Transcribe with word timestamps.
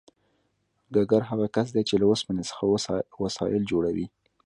ګګر 0.95 1.21
هغه 1.29 1.47
کس 1.55 1.67
دی 1.75 1.83
چې 1.89 1.95
له 2.01 2.05
اوسپنې 2.11 2.43
څخه 2.49 2.63
وسایل 3.23 3.63
جوړوي 3.71 4.07